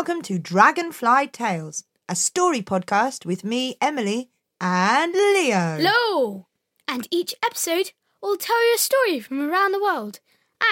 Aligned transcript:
welcome 0.00 0.22
to 0.22 0.38
Dragonfly 0.38 1.26
Tales, 1.26 1.84
a 2.08 2.16
story 2.16 2.62
podcast 2.62 3.26
with 3.26 3.44
me, 3.44 3.76
Emily, 3.82 4.30
and 4.58 5.12
Leo. 5.12 5.76
Hello! 5.76 6.46
And 6.88 7.06
each 7.10 7.34
episode 7.44 7.92
will 8.22 8.38
tell 8.38 8.66
you 8.66 8.76
a 8.76 8.78
story 8.78 9.20
from 9.20 9.42
around 9.42 9.72
the 9.72 9.82
world 9.82 10.20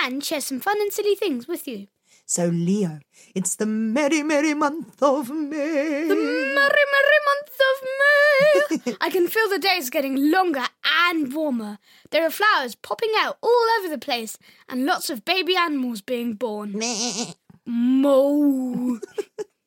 and 0.02 0.24
share 0.24 0.40
some 0.40 0.60
fun 0.60 0.80
and 0.80 0.90
silly 0.90 1.14
things 1.14 1.46
with 1.46 1.68
you. 1.68 1.88
So, 2.24 2.46
Leo, 2.46 3.00
it's 3.34 3.56
the 3.56 3.66
merry, 3.66 4.22
merry 4.22 4.54
month 4.54 5.02
of 5.02 5.28
May. 5.28 6.08
The 6.08 6.14
merry, 6.14 6.84
merry 6.94 7.18
month 7.26 7.60
of 7.68 8.86
May! 8.86 8.96
I 9.02 9.10
can 9.10 9.28
feel 9.28 9.50
the 9.50 9.58
days 9.58 9.90
getting 9.90 10.30
longer 10.30 10.64
and 11.10 11.34
warmer. 11.34 11.78
There 12.12 12.24
are 12.24 12.30
flowers 12.30 12.76
popping 12.76 13.12
out 13.18 13.36
all 13.42 13.66
over 13.78 13.90
the 13.90 13.98
place 13.98 14.38
and 14.70 14.86
lots 14.86 15.10
of 15.10 15.26
baby 15.26 15.54
animals 15.54 16.00
being 16.00 16.32
born. 16.32 16.72
Meh. 16.72 17.34
Moo! 17.68 18.98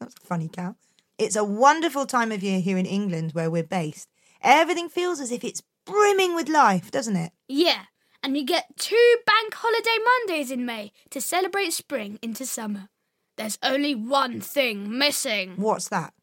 That's 0.02 0.16
a 0.16 0.28
funny 0.28 0.50
cow. 0.50 0.76
It's 1.20 1.36
a 1.36 1.44
wonderful 1.44 2.08
time 2.08 2.32
of 2.32 2.42
year 2.42 2.60
here 2.60 2.78
in 2.78 2.88
England 2.88 3.34
where 3.34 3.52
we're 3.52 3.64
based. 3.64 4.10
Everything 4.42 4.90
feels 4.90 5.22
as 5.22 5.32
if 5.32 5.44
it's 5.44 5.62
brimming 5.86 6.34
with 6.36 6.50
life, 6.50 6.90
doesn't 6.90 7.16
it? 7.16 7.32
Yeah, 7.48 7.84
and 8.24 8.36
you 8.36 8.44
get 8.44 8.76
two 8.78 9.16
bank 9.28 9.54
holiday 9.54 9.98
Mondays 10.04 10.50
in 10.50 10.66
May 10.66 10.92
to 11.12 11.22
celebrate 11.22 11.72
spring 11.74 12.18
into 12.24 12.48
summer. 12.48 12.90
There's 13.38 13.60
only 13.62 13.94
one 13.94 14.42
thing 14.42 14.98
missing 14.98 15.54
What's 15.58 15.88
that? 15.90 16.14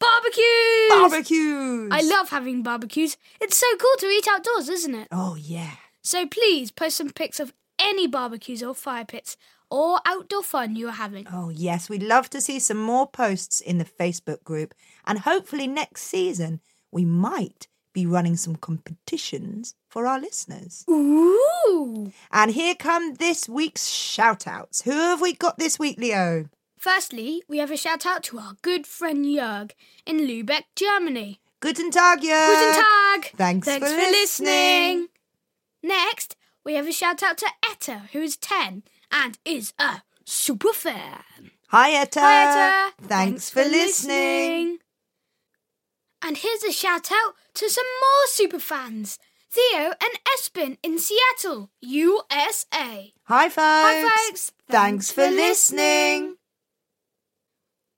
barbecues! 0.00 0.90
Barbecues! 0.90 1.88
I 1.92 2.00
love 2.02 2.30
having 2.30 2.62
barbecues. 2.62 3.16
It's 3.40 3.58
so 3.58 3.66
cool 3.78 3.96
to 3.98 4.06
eat 4.06 4.26
outdoors, 4.28 4.68
isn't 4.70 4.94
it? 4.94 5.08
Oh, 5.12 5.36
yeah. 5.36 5.72
So 6.02 6.26
please 6.26 6.70
post 6.70 6.96
some 6.96 7.10
pics 7.10 7.40
of 7.40 7.52
any 7.78 8.06
barbecues 8.06 8.62
or 8.62 8.74
fire 8.74 9.04
pits 9.04 9.36
or 9.70 10.00
outdoor 10.06 10.42
fun 10.42 10.76
you 10.76 10.88
are 10.88 10.92
having. 10.92 11.26
Oh, 11.32 11.48
yes, 11.48 11.88
we'd 11.88 12.02
love 12.02 12.30
to 12.30 12.40
see 12.40 12.58
some 12.58 12.78
more 12.78 13.06
posts 13.06 13.60
in 13.60 13.78
the 13.78 13.84
Facebook 13.84 14.44
group. 14.44 14.74
And 15.06 15.20
hopefully, 15.20 15.66
next 15.66 16.02
season, 16.02 16.60
we 16.90 17.04
might 17.04 17.68
be 17.92 18.06
running 18.06 18.36
some 18.36 18.56
competitions 18.56 19.74
for 19.88 20.06
our 20.06 20.20
listeners. 20.20 20.84
Ooh! 20.90 22.12
And 22.30 22.50
here 22.50 22.74
come 22.74 23.14
this 23.14 23.48
week's 23.48 23.88
shout 23.88 24.46
outs. 24.46 24.82
Who 24.82 24.92
have 24.92 25.20
we 25.20 25.32
got 25.32 25.58
this 25.58 25.78
week, 25.78 25.98
Leo? 25.98 26.48
Firstly, 26.78 27.42
we 27.48 27.58
have 27.58 27.70
a 27.70 27.76
shout 27.76 28.04
out 28.04 28.22
to 28.24 28.38
our 28.38 28.56
good 28.62 28.86
friend 28.86 29.24
Jörg 29.24 29.72
in 30.04 30.18
Lübeck, 30.18 30.64
Germany. 30.76 31.40
Guten 31.60 31.90
Tag, 31.90 32.20
Jörg. 32.20 32.46
Guten 32.46 32.74
Tag! 32.84 33.32
Thanks, 33.36 33.66
Thanks 33.66 33.88
for, 33.88 33.94
for 33.94 34.10
listening. 34.10 34.18
listening. 34.48 35.08
Next, 35.82 36.36
we 36.64 36.74
have 36.74 36.86
a 36.86 36.92
shout 36.92 37.22
out 37.22 37.38
to 37.38 37.46
Etta, 37.68 38.02
who 38.12 38.20
is 38.20 38.36
10 38.36 38.82
and 39.10 39.38
is 39.44 39.72
a 39.78 40.02
super 40.24 40.72
fan. 40.72 41.50
Hi, 41.68 41.92
Etta. 41.92 42.20
Hi, 42.20 42.88
Etta. 42.90 43.08
Thanks, 43.08 43.50
for 43.50 43.64
listening. 43.64 44.78
And 46.22 46.36
here's 46.38 46.62
a 46.62 46.72
shout 46.72 47.10
out 47.12 47.34
to 47.54 47.68
some 47.68 47.84
more 48.00 48.26
super 48.26 48.58
fans 48.58 49.18
Theo 49.50 49.92
and 50.00 50.18
Espen 50.36 50.76
in 50.82 50.98
Seattle, 50.98 51.70
USA. 51.80 53.12
Hi, 53.24 53.48
folks. 53.48 53.56
Hi, 53.58 54.08
folks. 54.28 54.52
Thanks, 54.68 55.10
for 55.10 55.28
listening. 55.28 56.36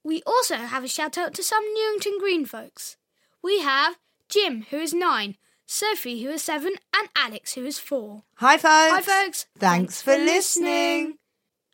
We 0.05 0.23
also 0.27 0.57
have 0.57 0.85
a 0.85 0.89
shout 0.89 1.19
out 1.19 1.35
to 1.35 1.43
some 1.43 1.65
Newington 1.75 2.19
Green 2.19 2.47
folks. 2.47 2.97
We 3.43 3.61
have 3.61 3.99
Jim, 4.29 4.67
who 4.71 4.79
is 4.79 4.95
nine, 4.95 5.37
Sophie, 5.71 6.23
who 6.23 6.31
is 6.31 6.43
seven, 6.43 6.73
and 6.97 7.11
Alex, 7.15 7.53
who 7.53 7.67
is 7.67 7.79
four. 7.79 8.23
Hi, 8.37 8.57
folks. 8.57 8.65
Hi, 8.65 9.01
folks. 9.03 9.47
Thanks, 9.59 10.01
for 10.01 10.17
listening. 10.17 11.19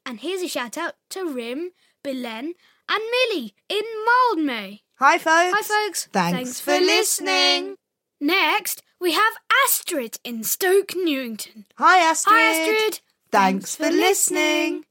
And 0.05 0.19
here's 0.19 0.43
a 0.43 0.49
shout 0.49 0.77
out 0.77 0.94
to 1.10 1.25
Rim, 1.25 1.71
Belen, 2.03 2.55
and 2.88 3.03
Millie 3.12 3.55
in 3.69 3.84
Mildmay. 4.05 4.81
Hi, 4.97 5.16
folks. 5.16 5.56
Hi, 5.56 5.62
folks. 5.62 6.09
Thanks, 6.12 6.60
for 6.60 6.72
listening. 6.72 7.77
Next, 8.21 8.82
we 9.00 9.12
have 9.12 9.34
Astrid 9.65 10.19
in 10.25 10.43
Stoke 10.43 10.94
Newington. 10.97 11.66
Hi, 11.78 11.99
Astrid. 11.99 12.34
Hi, 12.34 12.50
Astrid. 12.50 13.00
Thanks 13.31 13.76
for 13.76 13.91
listening. 13.91 14.87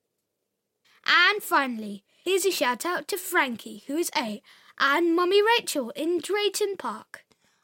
And 1.05 1.43
finally, 1.43 2.05
here's 2.23 2.45
a 2.45 2.51
shout 2.51 2.85
out 2.85 3.09
to 3.09 3.17
Frankie, 3.17 3.83
who 3.87 3.97
is 3.97 4.09
eight, 4.15 4.43
and 4.79 5.13
Mummy 5.13 5.41
Rachel 5.43 5.89
in 5.91 6.19
Drayton 6.19 6.77
Park. 6.77 7.22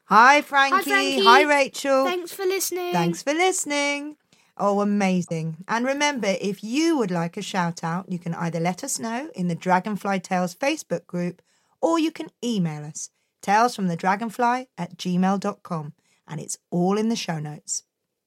Hi, 0.09 0.41
Frankie. 0.41 0.89
Frankie. 0.89 1.23
Hi, 1.23 1.43
Rachel. 1.43 2.03
Thanks 2.05 2.33
for 2.33 2.43
listening. 2.43 2.93
Thanks 2.93 3.21
for 3.21 3.31
listening. 3.31 4.15
Oh, 4.57 4.81
amazing. 4.81 5.57
And 5.67 5.85
remember, 5.85 6.35
if 6.41 6.63
you 6.63 6.97
would 6.97 7.11
like 7.11 7.37
a 7.37 7.43
shout 7.43 7.83
out, 7.83 8.11
you 8.11 8.17
can 8.17 8.33
either 8.33 8.59
let 8.59 8.83
us 8.83 8.97
know 8.97 9.29
in 9.35 9.49
the 9.49 9.55
Dragonfly 9.55 10.19
Tales 10.21 10.55
Facebook 10.55 11.05
group 11.05 11.43
or 11.79 11.99
you 11.99 12.09
can 12.11 12.29
email 12.43 12.83
us 12.85 13.11
talesfromthedragonfly 13.43 14.65
at 14.79 14.97
gmail.com 14.97 15.93
and 16.27 16.39
it's 16.41 16.57
all 16.71 16.97
in 16.97 17.09
the 17.09 17.15
show 17.15 17.37
notes. 17.37 17.83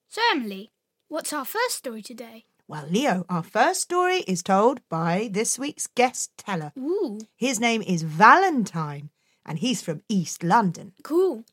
So, 0.07 0.21
Emily, 0.31 0.71
what's 1.09 1.33
our 1.33 1.45
first 1.45 1.75
story 1.79 2.01
today? 2.01 2.45
Well, 2.65 2.87
Leo, 2.89 3.25
our 3.27 3.43
first 3.43 3.81
story 3.81 4.19
is 4.25 4.41
told 4.41 4.79
by 4.87 5.29
this 5.31 5.59
week's 5.59 5.87
guest 5.87 6.31
teller. 6.37 6.71
Ooh, 6.79 7.19
His 7.35 7.59
name 7.59 7.81
is 7.81 8.03
Valentine 8.03 9.09
and 9.45 9.59
he's 9.59 9.81
from 9.81 10.01
East 10.07 10.43
London. 10.45 10.93
cool. 11.03 11.43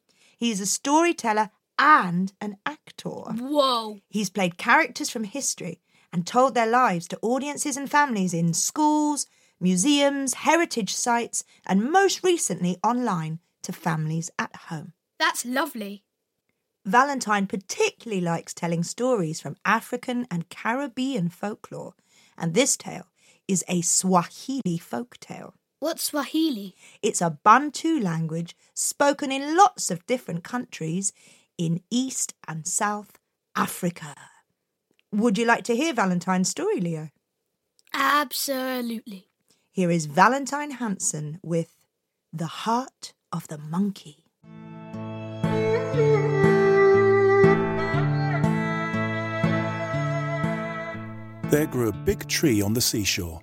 He's 0.41 0.59
a 0.59 0.65
storyteller 0.65 1.51
and 1.78 2.33
an 2.41 2.56
actor. 2.65 3.11
Whoa. 3.11 3.99
He's 4.09 4.31
played 4.31 4.56
characters 4.56 5.11
from 5.11 5.25
history 5.25 5.83
and 6.15 6.27
told 6.27 6.55
their 6.55 6.67
lives 6.67 7.06
to 7.09 7.19
audiences 7.21 7.77
and 7.77 7.91
families 7.91 8.33
in 8.33 8.55
schools, 8.55 9.27
museums, 9.61 10.33
heritage 10.33 10.95
sites, 10.95 11.45
and 11.67 11.93
most 11.93 12.25
recently 12.25 12.78
online 12.83 13.41
to 13.65 13.73
families 13.75 14.31
at 14.39 14.56
home. 14.56 14.95
That's 15.19 15.45
lovely. 15.45 16.05
Valentine 16.87 17.47
particularly 17.47 18.22
likes 18.22 18.55
telling 18.55 18.83
stories 18.83 19.43
from 19.43 19.59
African 19.67 20.27
and 20.31 20.49
Caribbean 20.49 21.28
folklore, 21.28 21.93
and 22.39 22.55
this 22.55 22.78
tale 22.78 23.09
is 23.47 23.62
a 23.69 23.83
Swahili 23.83 24.78
folk 24.78 25.19
tale. 25.21 25.53
What's 25.81 26.05
Swahili? 26.05 26.75
It's 27.01 27.23
a 27.23 27.39
Bantu 27.43 28.01
language 28.01 28.55
spoken 28.75 29.33
in 29.33 29.57
lots 29.57 29.91
of 29.91 30.05
different 30.05 30.45
countries 30.45 31.15
in 31.57 31.81
East 31.91 32.35
and 32.47 32.67
South 32.67 33.19
Africa. 33.57 34.15
Would 35.11 35.39
you 35.39 35.47
like 35.47 35.65
to 35.65 35.75
hear 35.75 35.95
Valentine's 35.95 36.51
story, 36.51 36.83
Leo? 36.83 37.09
Absolutely. 37.95 39.29
Here 39.73 39.91
is 39.91 40.05
Valentine 40.05 40.73
Hansen 40.73 41.41
with 41.43 41.75
The 42.31 42.47
Heart 42.47 43.15
of 43.33 43.49
the 43.49 43.57
Monkey. 43.57 44.27
There 51.51 51.67
grew 51.67 51.89
a 51.89 51.93
big 52.05 52.29
tree 52.29 52.61
on 52.61 52.75
the 52.75 52.83
seashore. 52.83 53.41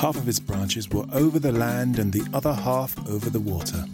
Half 0.00 0.16
of 0.16 0.30
its 0.30 0.40
branches 0.40 0.88
were 0.88 1.04
over 1.12 1.38
the 1.38 1.52
land 1.52 1.98
and 1.98 2.10
the 2.10 2.26
other 2.32 2.54
half 2.54 2.96
over 3.06 3.28
the 3.28 3.38
water. 3.38 3.84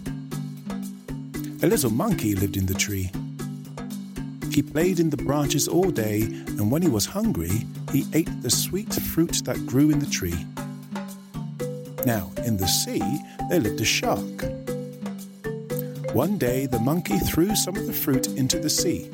A 1.61 1.67
little 1.67 1.89
monkey 1.89 2.33
lived 2.33 2.55
in 2.55 2.65
the 2.65 2.73
tree. 2.73 3.11
He 4.49 4.61
played 4.61 5.01
in 5.01 5.09
the 5.09 5.17
branches 5.17 5.67
all 5.67 5.91
day, 5.91 6.21
and 6.21 6.71
when 6.71 6.81
he 6.81 6.87
was 6.87 7.05
hungry, 7.05 7.65
he 7.91 8.05
ate 8.13 8.29
the 8.41 8.49
sweet 8.49 8.93
fruit 8.93 9.41
that 9.43 9.65
grew 9.65 9.89
in 9.89 9.99
the 9.99 10.05
tree. 10.05 10.45
Now, 12.05 12.31
in 12.45 12.55
the 12.55 12.67
sea, 12.67 13.03
there 13.49 13.59
lived 13.59 13.81
a 13.81 13.85
shark. 13.85 14.43
One 16.15 16.37
day, 16.37 16.67
the 16.67 16.79
monkey 16.79 17.19
threw 17.19 17.53
some 17.53 17.75
of 17.75 17.85
the 17.85 17.91
fruit 17.91 18.27
into 18.27 18.59
the 18.59 18.69
sea. 18.69 19.11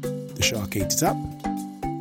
The 0.00 0.42
shark 0.42 0.76
ate 0.76 0.92
it 0.92 1.02
up, 1.02 1.16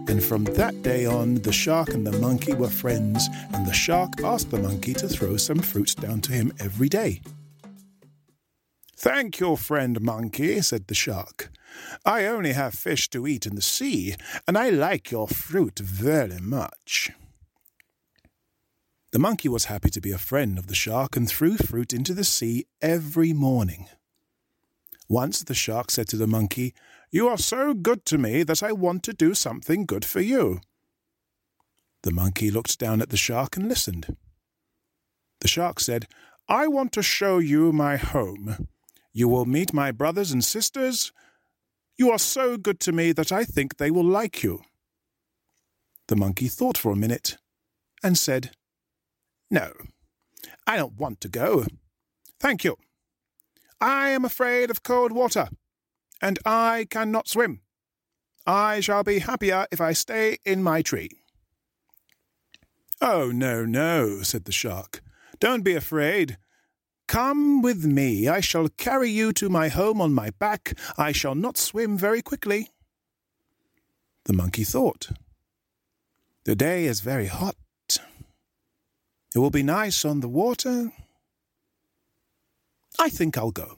and 0.10 0.24
from 0.24 0.44
that 0.44 0.82
day 0.82 1.06
on, 1.06 1.36
the 1.36 1.54
shark 1.54 1.90
and 1.90 2.06
the 2.06 2.18
monkey 2.20 2.54
were 2.54 2.70
friends, 2.70 3.28
and 3.54 3.66
the 3.68 3.74
shark 3.74 4.22
asked 4.24 4.50
the 4.50 4.58
monkey 4.58 4.94
to 4.96 5.08
throw 5.08 5.38
some 5.38 5.60
fruit 5.60 5.96
down 6.00 6.20
to 6.22 6.32
him 6.32 6.52
every 6.60 6.90
day. 6.90 7.22
Thank 8.98 9.40
you, 9.40 9.56
friend 9.56 10.02
monkey, 10.02 10.62
said 10.62 10.88
the 10.88 10.96
shark. 10.96 11.52
I 12.06 12.26
only 12.26 12.54
have 12.54 12.74
fish 12.74 13.10
to 13.12 13.28
eat 13.28 13.46
in 13.46 13.56
the 13.56 13.62
sea, 13.62 14.16
and 14.48 14.58
I 14.58 14.70
like 14.72 15.12
your 15.12 15.28
fruit 15.28 15.78
very 15.78 16.40
much. 16.40 17.12
The 19.12 19.20
monkey 19.20 19.48
was 19.48 19.66
happy 19.66 19.92
to 19.92 20.02
be 20.02 20.12
a 20.12 20.18
friend 20.18 20.58
of 20.58 20.68
the 20.68 20.76
shark 20.76 21.16
and 21.16 21.30
threw 21.30 21.56
fruit 21.56 21.94
into 21.94 22.16
the 22.16 22.24
sea 22.24 22.66
every 22.82 23.32
morning. 23.32 23.88
Once 25.08 25.44
the 25.44 25.56
shark 25.56 25.92
said 25.92 26.08
to 26.08 26.18
the 26.18 26.28
monkey, 26.28 26.74
You 27.12 27.28
are 27.28 27.38
so 27.38 27.74
good 27.74 28.06
to 28.06 28.18
me 28.18 28.44
that 28.44 28.62
I 28.62 28.72
want 28.72 29.04
to 29.04 29.14
do 29.14 29.34
something 29.34 29.86
good 29.86 30.06
for 30.06 30.22
you. 30.22 30.62
The 32.04 32.12
monkey 32.12 32.52
looked 32.52 32.78
down 32.78 33.02
at 33.02 33.10
the 33.10 33.18
shark 33.18 33.58
and 33.58 33.68
listened. 33.68 34.16
The 35.42 35.48
shark 35.48 35.80
said, 35.80 36.08
I 36.48 36.68
want 36.68 36.92
to 36.94 37.04
show 37.04 37.40
you 37.40 37.72
my 37.72 37.98
home. 37.98 38.68
You 39.12 39.28
will 39.28 39.46
meet 39.46 39.74
my 39.74 39.92
brothers 39.92 40.32
and 40.32 40.44
sisters. 40.44 41.12
You 41.98 42.12
are 42.12 42.20
so 42.20 42.58
good 42.58 42.80
to 42.82 42.92
me 42.92 43.12
that 43.14 43.32
I 43.32 43.44
think 43.44 43.78
they 43.78 43.92
will 43.92 44.06
like 44.06 44.44
you. 44.44 44.62
The 46.08 46.16
monkey 46.16 46.48
thought 46.48 46.78
for 46.78 46.92
a 46.92 46.96
minute 46.96 47.38
and 48.04 48.18
said, 48.18 48.52
No, 49.50 49.74
I 50.66 50.78
don't 50.78 50.98
want 50.98 51.22
to 51.22 51.30
go. 51.30 51.66
Thank 52.40 52.64
you. 52.64 52.78
I 53.82 54.10
am 54.10 54.26
afraid 54.26 54.70
of 54.70 54.84
cold 54.84 55.12
water, 55.12 55.50
and 56.22 56.40
I 56.46 56.88
cannot 56.90 57.28
swim. 57.28 57.62
I 58.46 58.80
shall 58.80 59.04
be 59.04 59.20
happier 59.20 59.68
if 59.72 59.80
I 59.80 59.94
stay 59.94 60.38
in 60.46 60.64
my 60.64 60.82
tree. 60.82 61.10
Oh, 63.02 63.32
no, 63.32 63.66
no, 63.66 64.22
said 64.24 64.46
the 64.46 64.52
shark. 64.52 65.02
Don't 65.40 65.64
be 65.64 65.76
afraid. 65.76 66.38
Come 67.08 67.62
with 67.62 67.86
me. 67.86 68.28
I 68.28 68.40
shall 68.40 68.68
carry 68.70 69.10
you 69.10 69.32
to 69.34 69.50
my 69.50 69.70
home 69.70 70.02
on 70.02 70.14
my 70.14 70.32
back. 70.32 70.78
I 70.98 71.12
shall 71.12 71.36
not 71.36 71.58
swim 71.58 71.98
very 71.98 72.22
quickly. 72.22 72.70
The 74.26 74.34
monkey 74.34 74.64
thought. 74.64 75.10
The 76.44 76.56
day 76.56 76.86
is 76.86 77.00
very 77.02 77.28
hot. 77.28 77.56
It 79.36 79.40
will 79.40 79.52
be 79.52 79.64
nice 79.64 80.04
on 80.04 80.20
the 80.20 80.28
water. 80.28 80.92
I 82.98 83.10
think 83.10 83.38
I'll 83.38 83.52
go. 83.52 83.76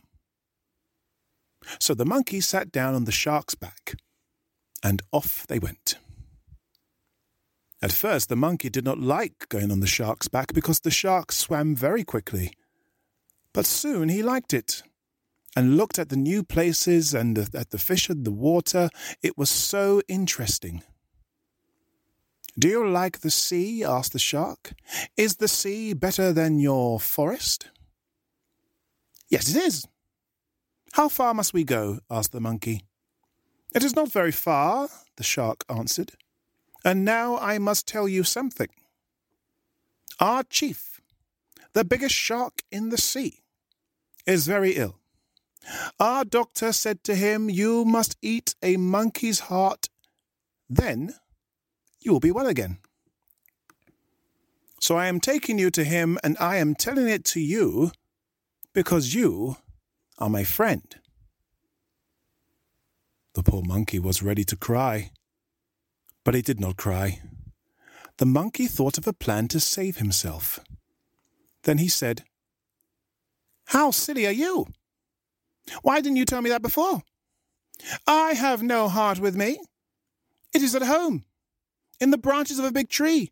So 1.80 1.94
the 1.94 2.06
monkey 2.06 2.42
sat 2.42 2.72
down 2.72 2.96
on 2.96 3.06
the 3.06 3.12
shark's 3.12 3.56
back, 3.56 3.96
and 4.84 5.02
off 5.12 5.46
they 5.48 5.60
went. 5.60 5.96
At 7.82 7.92
first, 7.92 8.30
the 8.30 8.36
monkey 8.36 8.70
did 8.70 8.86
not 8.86 9.00
like 9.00 9.50
going 9.50 9.72
on 9.72 9.80
the 9.80 9.88
shark's 9.88 10.28
back 10.28 10.54
because 10.54 10.82
the 10.82 10.92
shark 10.92 11.32
swam 11.32 11.76
very 11.76 12.04
quickly. 12.04 12.54
But 13.54 13.66
soon 13.66 14.10
he 14.10 14.22
liked 14.22 14.54
it 14.54 14.84
and 15.56 15.78
looked 15.78 15.98
at 15.98 16.10
the 16.10 16.16
new 16.16 16.44
places 16.44 17.14
and 17.14 17.38
at 17.38 17.72
the 17.72 17.78
fish 17.78 18.10
in 18.10 18.24
the 18.24 18.32
water. 18.32 18.90
It 19.24 19.38
was 19.38 19.50
so 19.50 20.02
interesting. 20.08 20.84
Do 22.58 22.68
you 22.68 22.88
like 22.88 23.20
the 23.20 23.32
sea? 23.32 23.84
asked 23.84 24.14
the 24.14 24.20
shark. 24.20 24.74
Is 25.18 25.38
the 25.38 25.48
sea 25.48 25.94
better 25.94 26.32
than 26.34 26.60
your 26.60 27.00
forest? 27.00 27.70
Yes, 29.30 29.50
it 29.50 29.58
is. 29.58 29.88
How 30.94 31.08
far 31.08 31.34
must 31.34 31.54
we 31.54 31.64
go? 31.64 32.00
asked 32.10 32.32
the 32.32 32.42
monkey. 32.42 32.84
It 33.74 33.84
is 33.84 33.96
not 33.96 34.12
very 34.12 34.32
far, 34.32 34.90
the 35.16 35.24
shark 35.24 35.64
answered. 35.70 36.14
And 36.84 37.06
now 37.06 37.38
I 37.38 37.58
must 37.60 37.88
tell 37.88 38.08
you 38.08 38.24
something. 38.24 38.68
Our 40.20 40.44
chief, 40.44 41.02
the 41.74 41.86
biggest 41.86 42.16
shark 42.16 42.64
in 42.72 42.90
the 42.90 42.98
sea, 42.98 43.40
is 44.26 44.46
very 44.48 44.72
ill. 44.72 44.98
Our 46.00 46.26
doctor 46.26 46.74
said 46.74 47.04
to 47.06 47.16
him, 47.16 47.50
You 47.50 47.86
must 47.86 48.18
eat 48.22 48.56
a 48.62 48.78
monkey's 48.78 49.42
heart, 49.42 49.90
then 50.70 51.16
you 52.00 52.12
will 52.12 52.20
be 52.20 52.32
well 52.32 52.48
again. 52.48 52.80
So 54.80 54.98
I 54.98 55.08
am 55.08 55.20
taking 55.20 55.60
you 55.60 55.70
to 55.72 55.84
him, 55.84 56.18
and 56.24 56.36
I 56.40 56.58
am 56.58 56.76
telling 56.76 57.08
it 57.08 57.24
to 57.26 57.40
you 57.40 57.92
because 58.74 59.14
you 59.14 59.58
are 60.22 60.30
my 60.30 60.44
friend. 60.44 60.96
The 63.34 63.44
poor 63.44 63.64
monkey 63.64 63.98
was 63.98 64.22
ready 64.22 64.44
to 64.46 64.56
cry, 64.56 65.12
but 66.24 66.36
he 66.36 66.42
did 66.42 66.60
not 66.60 66.78
cry. 66.78 67.22
The 68.18 68.26
monkey 68.28 68.68
thought 68.68 69.00
of 69.00 69.08
a 69.08 69.14
plan 69.14 69.48
to 69.48 69.60
save 69.60 69.98
himself. 69.98 70.60
Then 71.64 71.80
he 71.80 71.88
said, 71.88 72.24
How 73.66 73.90
silly 73.90 74.28
are 74.28 74.32
you? 74.32 74.68
Why 75.82 76.02
didn't 76.02 76.18
you 76.18 76.26
tell 76.26 76.42
me 76.42 76.52
that 76.52 76.62
before? 76.62 77.02
I 78.06 78.34
have 78.34 78.62
no 78.62 78.90
heart 78.90 79.20
with 79.20 79.36
me. 79.36 79.60
It 80.54 80.62
is 80.62 80.76
at 80.76 80.84
home, 80.84 81.24
in 82.00 82.12
the 82.12 82.18
branches 82.18 82.60
of 82.60 82.66
a 82.66 82.72
big 82.72 82.90
tree. 82.90 83.32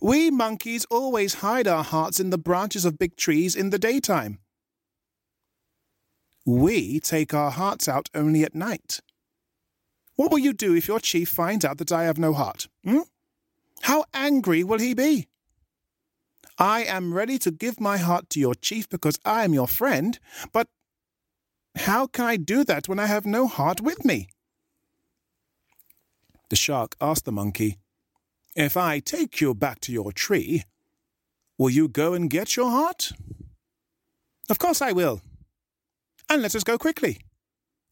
We 0.00 0.30
monkeys 0.30 0.86
always 0.86 1.34
hide 1.34 1.66
our 1.66 1.84
hearts 1.84 2.20
in 2.20 2.30
the 2.30 2.38
branches 2.38 2.84
of 2.84 2.98
big 2.98 3.16
trees 3.16 3.56
in 3.56 3.70
the 3.70 3.78
daytime. 3.78 4.38
We 6.50 6.98
take 6.98 7.32
our 7.32 7.52
hearts 7.52 7.86
out 7.86 8.10
only 8.12 8.42
at 8.42 8.56
night. 8.56 8.98
What 10.16 10.32
will 10.32 10.40
you 10.40 10.52
do 10.52 10.74
if 10.74 10.88
your 10.88 10.98
chief 10.98 11.28
finds 11.28 11.64
out 11.64 11.78
that 11.78 11.92
I 11.92 12.02
have 12.02 12.18
no 12.18 12.32
heart? 12.32 12.66
Hmm? 12.82 13.02
How 13.82 14.04
angry 14.12 14.64
will 14.64 14.80
he 14.80 14.92
be? 14.92 15.28
I 16.58 16.82
am 16.82 17.14
ready 17.14 17.38
to 17.38 17.52
give 17.52 17.80
my 17.80 17.98
heart 17.98 18.28
to 18.30 18.40
your 18.40 18.56
chief 18.56 18.88
because 18.88 19.16
I 19.24 19.44
am 19.44 19.54
your 19.54 19.68
friend, 19.68 20.18
but 20.52 20.66
how 21.76 22.08
can 22.08 22.24
I 22.24 22.36
do 22.36 22.64
that 22.64 22.88
when 22.88 22.98
I 22.98 23.06
have 23.06 23.24
no 23.24 23.46
heart 23.46 23.80
with 23.80 24.04
me? 24.04 24.28
The 26.48 26.56
shark 26.56 26.96
asked 27.00 27.26
the 27.26 27.32
monkey, 27.32 27.78
If 28.56 28.76
I 28.76 28.98
take 28.98 29.40
you 29.40 29.54
back 29.54 29.78
to 29.82 29.92
your 29.92 30.10
tree, 30.10 30.64
will 31.58 31.70
you 31.70 31.86
go 31.86 32.12
and 32.12 32.28
get 32.28 32.56
your 32.56 32.70
heart? 32.70 33.12
Of 34.50 34.58
course 34.58 34.82
I 34.82 34.90
will. 34.90 35.22
And 36.30 36.42
let 36.42 36.54
us 36.54 36.62
go 36.62 36.78
quickly. 36.78 37.18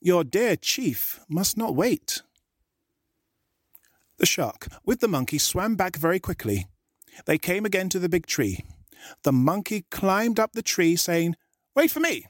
Your 0.01 0.23
dear 0.23 0.55
chief 0.55 1.19
must 1.29 1.57
not 1.57 1.75
wait. 1.75 2.23
The 4.19 4.27
shark, 4.27 4.69
with 4.85 5.01
the 5.01 5.09
monkey, 5.09 5.39
swam 5.39 5.75
back 5.75 5.97
very 5.97 6.21
quickly. 6.21 6.69
They 7.27 7.37
came 7.37 7.65
again 7.65 7.89
to 7.89 7.99
the 7.99 8.09
big 8.09 8.27
tree. 8.27 8.65
The 9.25 9.33
monkey 9.33 9.87
climbed 9.91 10.39
up 10.39 10.53
the 10.53 10.63
tree, 10.63 10.95
saying, 10.95 11.35
Wait 11.75 11.91
for 11.91 11.99
me! 11.99 12.27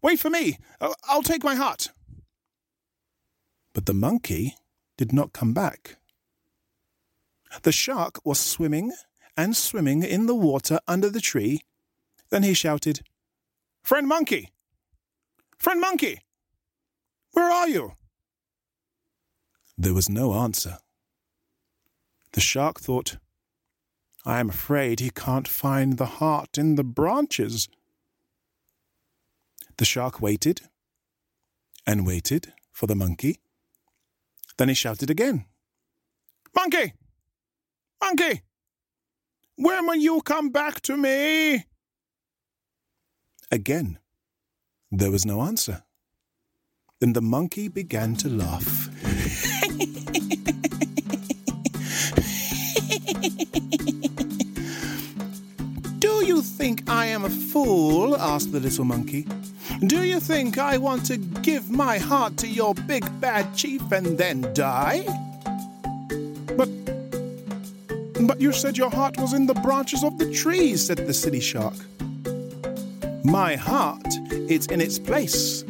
Wait 0.00 0.18
for 0.18 0.30
me! 0.30 0.58
Oh, 0.80 0.94
I'll 1.04 1.22
take 1.22 1.44
my 1.44 1.54
heart! 1.54 1.90
But 3.74 3.84
the 3.84 3.94
monkey 3.94 4.56
did 4.96 5.12
not 5.12 5.34
come 5.34 5.52
back. 5.52 5.96
The 7.62 7.72
shark 7.72 8.24
was 8.24 8.40
swimming 8.40 8.92
and 9.36 9.54
swimming 9.54 10.02
in 10.02 10.24
the 10.24 10.34
water 10.34 10.80
under 10.88 11.10
the 11.10 11.20
tree. 11.20 11.60
Then 12.30 12.42
he 12.42 12.54
shouted, 12.54 13.02
Friend 13.82 14.08
monkey! 14.08 14.48
Friend 15.62 15.80
monkey! 15.80 16.18
Where 17.34 17.48
are 17.48 17.68
you? 17.68 17.92
There 19.78 19.94
was 19.94 20.08
no 20.08 20.34
answer. 20.34 20.78
The 22.32 22.40
shark 22.40 22.80
thought, 22.80 23.18
I 24.24 24.40
am 24.40 24.50
afraid 24.50 24.98
he 24.98 25.10
can't 25.10 25.46
find 25.46 25.98
the 25.98 26.18
heart 26.18 26.58
in 26.58 26.74
the 26.74 26.82
branches. 26.82 27.68
The 29.76 29.84
shark 29.84 30.20
waited 30.20 30.62
and 31.86 32.04
waited 32.04 32.52
for 32.72 32.88
the 32.88 32.96
monkey. 32.96 33.38
Then 34.56 34.66
he 34.66 34.74
shouted 34.74 35.10
again, 35.10 35.44
Monkey! 36.56 36.94
Monkey! 38.02 38.42
When 39.54 39.86
will 39.86 39.94
you 39.94 40.22
come 40.22 40.50
back 40.50 40.80
to 40.82 40.96
me? 40.96 41.66
Again, 43.52 44.00
there 44.92 45.10
was 45.10 45.24
no 45.24 45.40
answer. 45.40 45.82
Then 47.00 47.14
the 47.14 47.22
monkey 47.22 47.68
began 47.68 48.14
to 48.16 48.28
laugh. 48.28 48.90
Do 55.98 56.24
you 56.26 56.42
think 56.42 56.88
I 56.88 57.06
am 57.06 57.24
a 57.24 57.30
fool? 57.30 58.16
asked 58.16 58.52
the 58.52 58.60
little 58.60 58.84
monkey. 58.84 59.26
Do 59.86 60.04
you 60.04 60.20
think 60.20 60.58
I 60.58 60.76
want 60.76 61.06
to 61.06 61.16
give 61.16 61.70
my 61.70 61.96
heart 61.96 62.36
to 62.38 62.46
your 62.46 62.74
big 62.74 63.04
bad 63.20 63.54
chief 63.54 63.90
and 63.90 64.18
then 64.18 64.52
die? 64.52 65.04
But. 66.56 66.68
But 68.26 68.40
you 68.40 68.52
said 68.52 68.78
your 68.78 68.90
heart 68.90 69.18
was 69.18 69.32
in 69.32 69.46
the 69.46 69.54
branches 69.54 70.04
of 70.04 70.18
the 70.18 70.30
trees, 70.30 70.86
said 70.86 70.98
the 70.98 71.14
silly 71.14 71.40
shark. 71.40 71.74
My 73.24 73.54
heart 73.54 74.06
is 74.30 74.66
in 74.66 74.80
its 74.80 74.98
place, 74.98 75.62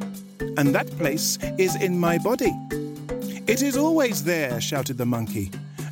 and 0.57 0.75
that 0.75 0.91
place 0.99 1.39
is 1.59 1.77
in 1.77 1.99
my 1.99 2.17
body. 2.17 2.53
It 3.47 3.61
is 3.61 3.77
always 3.77 4.25
there, 4.25 4.59
shouted 4.61 4.97
the 4.97 5.05
monkey. 5.05 5.51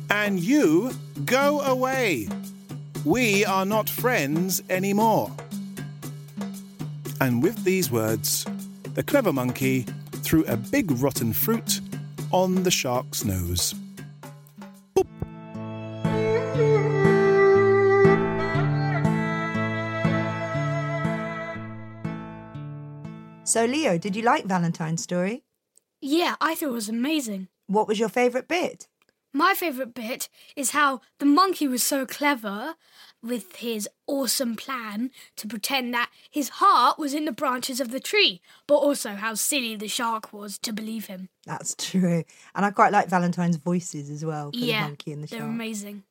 And 0.09 0.39
you 0.39 0.91
go 1.25 1.61
away. 1.61 2.27
We 3.05 3.45
are 3.45 3.65
not 3.65 3.89
friends 3.89 4.63
anymore. 4.69 5.31
And 7.19 7.43
with 7.43 7.63
these 7.63 7.91
words, 7.91 8.45
the 8.95 9.03
clever 9.03 9.31
monkey 9.31 9.85
threw 10.23 10.43
a 10.45 10.57
big 10.57 10.89
rotten 10.91 11.31
fruit 11.31 11.79
on 12.31 12.63
the 12.63 12.71
shark's 12.71 13.23
nose. 13.23 13.75
So, 23.51 23.65
Leo, 23.65 23.97
did 23.97 24.15
you 24.15 24.21
like 24.21 24.45
Valentine's 24.45 25.03
story? 25.03 25.43
Yeah, 25.99 26.35
I 26.39 26.55
thought 26.55 26.69
it 26.69 26.71
was 26.71 26.87
amazing. 26.87 27.49
What 27.67 27.85
was 27.85 27.99
your 27.99 28.07
favourite 28.07 28.47
bit? 28.47 28.87
My 29.33 29.53
favourite 29.53 29.93
bit 29.93 30.29
is 30.55 30.71
how 30.71 31.01
the 31.19 31.25
monkey 31.25 31.67
was 31.67 31.83
so 31.83 32.05
clever 32.05 32.75
with 33.21 33.57
his 33.57 33.89
awesome 34.07 34.55
plan 34.55 35.11
to 35.35 35.47
pretend 35.47 35.93
that 35.93 36.09
his 36.31 36.47
heart 36.63 36.97
was 36.97 37.13
in 37.13 37.25
the 37.25 37.33
branches 37.33 37.81
of 37.81 37.91
the 37.91 37.99
tree, 37.99 38.39
but 38.67 38.75
also 38.75 39.15
how 39.15 39.33
silly 39.33 39.75
the 39.75 39.89
shark 39.89 40.31
was 40.31 40.57
to 40.59 40.71
believe 40.71 41.07
him. 41.07 41.27
That's 41.45 41.75
true. 41.77 42.23
And 42.55 42.65
I 42.65 42.71
quite 42.71 42.93
like 42.93 43.09
Valentine's 43.09 43.57
voices 43.57 44.09
as 44.09 44.23
well 44.23 44.51
for 44.51 44.59
yeah, 44.59 44.83
the 44.83 44.87
monkey 44.91 45.11
and 45.11 45.23
the 45.23 45.27
they're 45.27 45.39
shark. 45.39 45.51
amazing. 45.51 46.03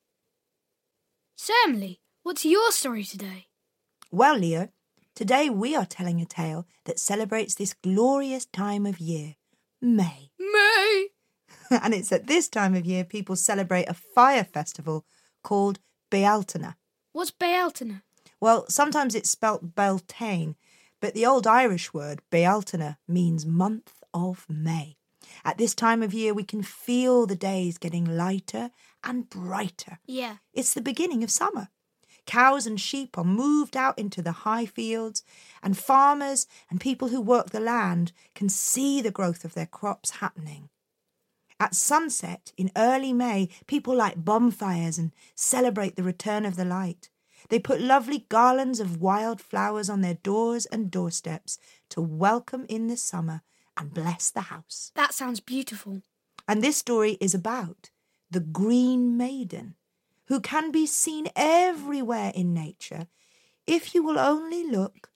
So, 1.37 1.55
Emily, 1.67 2.01
what's 2.23 2.45
your 2.45 2.71
story 2.71 3.05
today? 3.05 3.47
Well, 4.11 4.37
Leo, 4.37 4.69
today 5.21 5.51
we 5.51 5.77
are 5.77 5.85
telling 5.85 6.19
a 6.19 6.25
tale 6.25 6.67
that 6.87 6.99
celebrates 6.99 7.55
this 7.55 7.75
glorious 7.75 8.47
time 8.47 8.87
of 8.87 8.99
year, 8.99 9.35
May. 9.79 10.31
May. 10.39 11.09
and 11.71 11.93
it's 11.93 12.11
at 12.11 12.27
this 12.27 12.49
time 12.49 12.75
of 12.75 12.87
year 12.87 13.05
people 13.05 13.37
celebrate 13.37 13.85
a 13.87 13.93
fire 13.93 14.45
festival 14.45 15.05
called 15.45 15.79
Bealtaine. 16.11 16.75
What's 17.13 17.31
Bealtaine? 17.31 18.01
Well, 18.41 18.65
sometimes 18.71 19.15
it's 19.15 19.29
spelt 19.29 19.75
Beltane, 19.75 20.57
but 21.03 21.13
the 21.13 21.27
old 21.27 21.47
Irish 21.47 21.93
word 21.93 22.23
Bealtaine 22.33 22.97
means 23.07 23.45
month 23.45 24.03
of 24.15 24.47
May. 24.49 24.97
At 25.45 25.59
this 25.59 25.75
time 25.75 26.03
of 26.03 26.15
year, 26.15 26.33
we 26.33 26.45
can 26.45 26.63
feel 26.63 27.27
the 27.27 27.37
days 27.37 27.77
getting 27.77 28.07
lighter 28.07 28.71
and 29.05 29.29
brighter. 29.29 29.99
Yeah. 30.07 30.37
It's 30.55 30.73
the 30.73 30.81
beginning 30.81 31.23
of 31.23 31.31
summer. 31.31 31.69
Cows 32.27 32.67
and 32.67 32.81
sheep 32.81 33.19
are 33.19 33.25
moved 33.25 33.77
out 33.77 33.99
into 33.99 34.23
the 34.23 34.33
high 34.33 34.67
fields, 34.67 35.23
and 35.63 35.77
farmers 35.77 36.47
and 36.71 36.81
people 36.81 37.09
who 37.09 37.21
work 37.21 37.51
the 37.51 37.61
land 37.61 38.13
can 38.35 38.49
see 38.49 39.01
the 39.01 39.11
growth 39.11 39.45
of 39.45 39.55
their 39.55 39.67
crops 39.67 40.11
happening. 40.11 40.69
At 41.59 41.75
sunset 41.75 42.53
in 42.57 42.71
early 42.75 43.13
May, 43.13 43.51
people 43.67 43.95
light 43.95 44.25
bonfires 44.25 44.97
and 44.97 45.13
celebrate 45.35 45.97
the 45.97 46.03
return 46.03 46.47
of 46.47 46.57
the 46.57 46.65
light. 46.65 47.11
They 47.51 47.59
put 47.59 47.81
lovely 47.81 48.27
garlands 48.29 48.81
of 48.81 49.01
wild 49.01 49.41
flowers 49.41 49.91
on 49.91 50.01
their 50.01 50.15
doors 50.15 50.67
and 50.67 50.91
doorsteps 50.91 51.59
to 51.91 52.01
welcome 52.01 52.65
in 52.69 52.87
the 52.87 52.97
summer 52.97 53.43
and 53.77 53.93
bless 53.93 54.31
the 54.31 54.43
house. 54.43 54.93
That 54.95 55.15
sounds 55.15 55.41
beautiful. 55.41 56.03
And 56.49 56.63
this 56.63 56.77
story 56.77 57.19
is 57.21 57.35
about 57.35 57.91
the 58.31 58.41
Green 58.41 59.17
Maiden, 59.17 59.75
who 60.31 60.41
can 60.41 60.71
be 60.71 60.87
seen 60.87 61.27
everywhere 61.35 62.31
in 62.37 62.55
nature 62.55 63.09
if 63.67 63.97
you 63.97 64.03
will 64.03 64.17
only 64.17 64.65
look, 64.65 65.11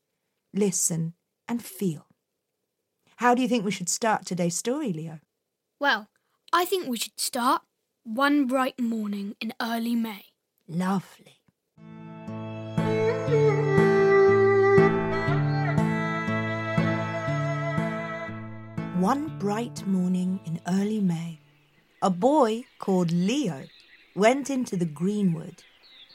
listen, 0.52 1.14
and 1.48 1.64
feel. 1.64 2.06
How 3.18 3.32
do 3.32 3.40
you 3.40 3.46
think 3.46 3.64
we 3.64 3.70
should 3.70 3.88
start 3.88 4.26
today's 4.26 4.56
story, 4.56 4.92
Leo? 4.92 5.20
Well, 5.78 6.08
I 6.52 6.64
think 6.64 6.88
we 6.88 6.96
should 6.96 7.20
start 7.20 7.62
one 8.02 8.48
bright 8.48 8.80
morning 8.80 9.36
in 9.40 9.54
early 9.62 9.94
May. 9.94 10.24
Lovely. 10.66 11.38
One 18.98 19.38
bright 19.38 19.86
morning 19.86 20.40
in 20.44 20.60
early 20.66 21.00
May, 21.00 21.38
a 22.02 22.10
boy 22.10 22.64
called 22.80 23.12
Leo 23.12 23.62
went 24.14 24.50
into 24.50 24.76
the 24.76 24.84
greenwood 24.86 25.62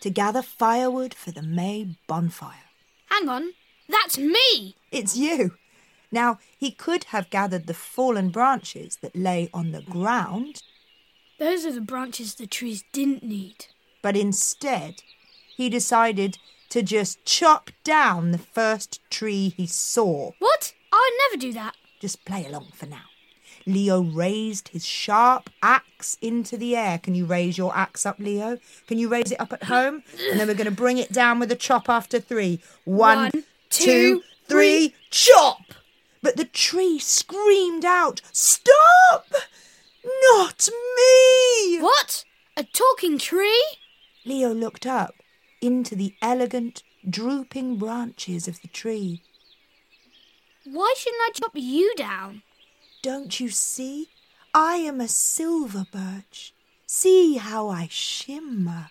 to 0.02 0.10
gather 0.10 0.42
firewood 0.42 1.14
for 1.14 1.32
the 1.32 1.42
May 1.42 1.96
bonfire. 2.08 2.64
Hang 3.08 3.28
on, 3.30 3.54
that's 3.88 4.18
me! 4.18 4.76
It's 4.92 5.18
you. 5.18 5.56
Now, 6.12 6.40
he 6.58 6.72
could 6.72 7.06
have 7.06 7.30
gathered 7.30 7.68
the 7.68 7.74
fallen 7.74 8.30
branches 8.30 8.98
that 9.02 9.16
lay 9.16 9.50
on 9.54 9.72
the 9.72 9.82
ground, 9.82 10.62
Those 11.38 11.66
are 11.66 11.72
the 11.74 11.82
branches 11.82 12.36
the 12.36 12.48
trees 12.48 12.84
didn't 12.92 13.24
need. 13.24 13.68
but 14.02 14.16
instead, 14.18 15.04
he 15.56 15.70
decided 15.70 16.38
to 16.70 16.82
just 16.82 17.26
chop 17.26 17.70
down 17.84 18.32
the 18.32 18.38
first 18.38 19.02
tree 19.10 19.54
he 19.58 19.68
saw. 19.68 20.32
What? 20.40 20.74
I 20.94 20.98
would 20.98 21.38
never 21.38 21.42
do 21.42 21.54
that. 21.54 21.76
Just 22.00 22.24
play 22.26 22.46
along 22.46 22.70
for 22.74 22.86
now. 22.86 23.09
Leo 23.70 24.02
raised 24.02 24.70
his 24.70 24.86
sharp 24.86 25.50
axe 25.62 26.18
into 26.22 26.58
the 26.58 26.76
air. 26.76 26.98
Can 26.98 27.14
you 27.14 27.26
raise 27.26 27.58
your 27.58 27.76
axe 27.76 28.06
up, 28.06 28.20
Leo? 28.20 28.58
Can 28.88 28.98
you 28.98 29.08
raise 29.08 29.32
it 29.32 29.40
up 29.40 29.54
at 29.54 29.64
home? 29.64 30.04
And 30.30 30.40
then 30.40 30.48
we're 30.48 30.56
going 30.56 30.66
to 30.66 30.72
bring 30.72 30.98
it 30.98 31.12
down 31.12 31.40
with 31.40 31.52
a 31.52 31.56
chop 31.56 31.88
after 31.88 32.20
three. 32.20 32.60
One, 32.86 33.18
One, 33.18 33.32
two, 33.32 33.42
two, 33.70 34.22
three, 34.48 34.96
chop! 35.12 35.62
But 36.22 36.36
the 36.36 36.46
tree 36.46 37.00
screamed 37.00 37.86
out, 37.86 38.22
Stop! 38.32 39.28
Not 40.32 40.68
me! 40.98 41.80
What? 41.80 42.26
A 42.58 42.64
talking 42.64 43.18
tree? 43.18 43.64
Leo 44.26 44.54
looked 44.54 44.86
up 44.86 45.16
into 45.62 45.96
the 45.96 46.16
elegant, 46.22 46.84
drooping 47.08 47.78
branches 47.78 48.48
of 48.48 48.62
the 48.62 48.68
tree. 48.68 49.22
Why 50.66 50.94
shouldn't 50.98 51.22
I 51.22 51.32
chop 51.34 51.52
you 51.54 51.94
down? 51.96 52.44
Don't 53.02 53.40
you 53.40 53.50
see? 53.50 54.10
I 54.54 54.78
am 54.78 55.00
a 55.00 55.08
silver 55.08 55.86
birch. 55.92 56.54
See 56.86 57.38
how 57.38 57.70
I 57.70 57.88
shimmer. 57.90 58.88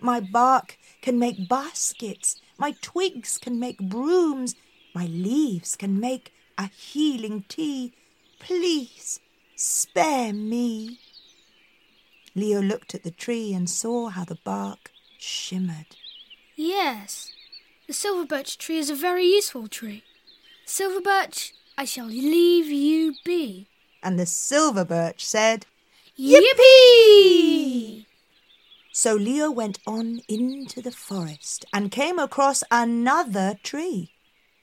My 0.00 0.20
bark 0.20 0.78
can 1.02 1.18
make 1.18 1.48
baskets, 1.48 2.40
my 2.58 2.74
twigs 2.80 3.38
can 3.38 3.58
make 3.58 3.78
brooms, 3.78 4.54
my 4.94 5.06
leaves 5.06 5.76
can 5.76 5.98
make 5.98 6.32
a 6.56 6.68
healing 6.68 7.44
tea. 7.48 7.92
Please 8.38 9.20
spare 9.56 10.32
me. 10.32 11.00
Leo 12.34 12.60
looked 12.60 12.94
at 12.94 13.02
the 13.02 13.10
tree 13.10 13.52
and 13.52 13.68
saw 13.68 14.08
how 14.08 14.24
the 14.24 14.38
bark 14.44 14.90
shimmered. 15.18 15.96
Yes. 16.56 17.32
The 17.86 17.92
silver 17.92 18.26
birch 18.26 18.58
tree 18.58 18.78
is 18.78 18.90
a 18.90 18.94
very 18.94 19.24
useful 19.24 19.68
tree. 19.68 20.04
Silver 20.64 21.00
birch, 21.00 21.52
I 21.76 21.84
shall 21.84 22.06
leave 22.06 22.66
you 22.66 23.14
be. 23.24 23.66
And 24.02 24.18
the 24.18 24.26
silver 24.26 24.84
birch 24.84 25.24
said, 25.24 25.66
Yippee! 26.18 28.06
So 28.92 29.14
Leo 29.14 29.50
went 29.50 29.80
on 29.86 30.20
into 30.28 30.80
the 30.80 30.92
forest 30.92 31.64
and 31.72 31.90
came 31.90 32.18
across 32.18 32.62
another 32.70 33.58
tree. 33.62 34.12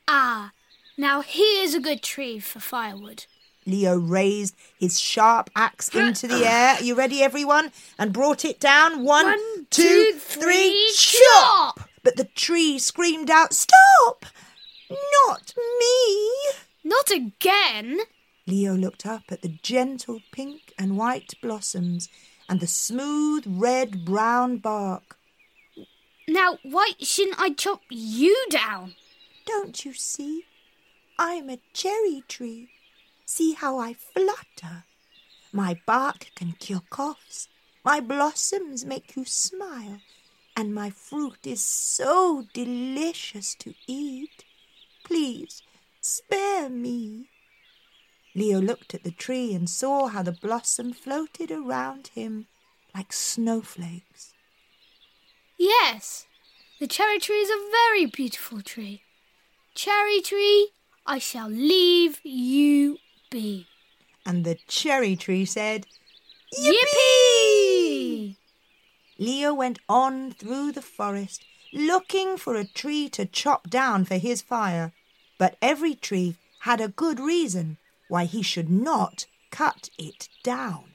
Ah, 0.08 0.52
now 0.98 1.22
here's 1.22 1.74
a 1.74 1.82
good 1.82 2.02
tree 2.02 2.40
for 2.40 2.60
firewood. 2.60 3.26
Leo 3.66 3.98
raised 3.98 4.56
his 4.80 5.00
sharp 5.00 5.50
axe 5.56 5.90
into 5.90 6.28
the 6.28 6.46
air. 6.46 6.76
Are 6.76 6.84
you 6.84 6.96
ready, 6.96 7.22
everyone? 7.22 7.72
And 8.00 8.14
brought 8.14 8.44
it 8.46 8.60
down. 8.60 9.04
One, 9.04 9.26
One, 9.26 9.66
two, 9.70 9.84
two, 10.14 10.18
three, 10.18 10.42
three, 10.44 10.92
chop! 10.96 11.76
chop! 11.78 11.90
But 12.04 12.16
the 12.16 12.26
tree 12.36 12.80
screamed 12.80 13.30
out, 13.30 13.54
Stop! 13.54 14.26
Not 14.90 15.54
me! 15.80 16.32
Not 16.84 17.12
again! 17.12 18.00
Leo 18.48 18.74
looked 18.74 19.06
up 19.06 19.24
at 19.30 19.44
the 19.44 19.58
gentle 19.62 20.20
pink 20.32 20.74
and 20.80 20.98
white 20.98 21.34
blossoms 21.42 22.10
and 22.50 22.60
the 22.60 22.68
smooth 22.68 23.44
red 23.48 24.04
brown 24.04 24.58
bark. 24.58 25.18
Now, 26.28 26.58
why 26.64 26.94
shouldn't 27.00 27.40
I 27.40 27.52
chop 27.52 27.82
you 27.90 28.48
down? 28.50 28.96
Don't 29.46 29.86
you 29.86 29.94
see? 29.94 30.46
I'm 31.20 31.50
a 31.50 31.60
cherry 31.74 32.24
tree. 32.28 32.70
See 33.26 33.54
how 33.54 33.78
I 33.78 33.94
flutter. 33.94 34.86
My 35.54 35.80
bark 35.86 36.32
can 36.36 36.54
cure 36.54 36.84
coughs. 36.90 37.48
My 37.86 38.00
blossoms 38.00 38.86
make 38.86 39.16
you 39.16 39.26
smile. 39.26 40.00
And 40.58 40.74
my 40.74 40.90
fruit 40.90 41.46
is 41.46 41.64
so 41.64 42.46
delicious 42.54 43.54
to 43.56 43.74
eat. 43.88 44.44
Please 45.04 45.62
spare 46.02 46.70
me. 46.70 47.30
Leo 48.36 48.60
looked 48.60 48.94
at 48.94 49.04
the 49.04 49.12
tree 49.12 49.54
and 49.54 49.70
saw 49.70 50.08
how 50.08 50.24
the 50.24 50.32
blossom 50.32 50.94
floated 50.94 51.52
around 51.52 52.08
him 52.08 52.48
like 52.96 53.14
snowflakes. 53.14 54.34
Yes, 55.58 56.26
the 56.80 56.88
cherry 56.88 57.20
tree 57.20 57.42
is 57.42 57.50
a 57.50 57.72
very 57.72 58.06
beautiful 58.06 58.62
tree. 58.62 59.04
Cherry 59.76 60.22
tree, 60.22 60.72
I 61.06 61.20
shall 61.20 61.50
leave 61.50 62.20
you 62.24 62.98
be. 63.30 63.68
And 64.26 64.44
the 64.44 64.58
cherry 64.68 65.16
tree 65.16 65.46
said, 65.46 65.88
Yippee! 66.60 68.36
Leo 69.18 69.54
went 69.54 69.80
on 69.88 70.32
through 70.32 70.72
the 70.72 70.82
forest 70.82 71.46
looking 71.74 72.38
for 72.38 72.56
a 72.56 72.66
tree 72.66 73.08
to 73.10 73.26
chop 73.26 73.70
down 73.70 74.06
for 74.06 74.16
his 74.16 74.42
fire. 74.42 74.92
But 75.42 75.58
every 75.60 75.96
tree 75.96 76.36
had 76.70 76.80
a 76.80 76.88
good 76.88 77.20
reason 77.20 77.78
why 78.08 78.26
he 78.26 78.44
should 78.44 78.70
not 78.70 79.26
cut 79.50 79.90
it 79.98 80.30
down. 80.44 80.92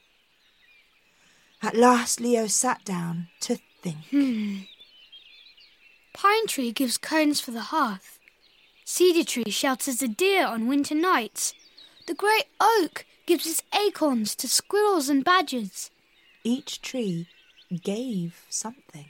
At 1.60 1.74
last, 1.74 2.20
Leo 2.20 2.46
sat 2.46 2.84
down 2.84 3.26
to 3.40 3.58
think. 3.82 4.06
Hmm. 4.12 4.58
Pine 6.14 6.46
tree 6.46 6.70
gives 6.70 6.96
cones 6.96 7.40
for 7.40 7.50
the 7.50 7.74
hearth. 7.74 8.20
Cedar 8.84 9.24
tree 9.24 9.50
shelters 9.50 9.96
the 9.96 10.06
deer 10.06 10.46
on 10.46 10.68
winter 10.68 10.94
nights. 10.94 11.52
The 12.06 12.14
great 12.14 12.44
oak 12.60 13.04
gives 13.26 13.46
its 13.46 13.64
acorns 13.74 14.36
to 14.36 14.46
squirrels 14.46 15.08
and 15.08 15.24
badgers. 15.24 15.90
Each 16.44 16.80
tree 16.80 17.26
gave 17.82 18.44
something. 18.48 19.06